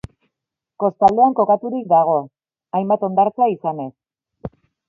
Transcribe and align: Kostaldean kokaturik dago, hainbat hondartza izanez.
Kostaldean 0.83 1.35
kokaturik 1.41 1.85
dago, 1.93 2.17
hainbat 2.79 3.07
hondartza 3.09 3.53
izanez. 3.55 3.91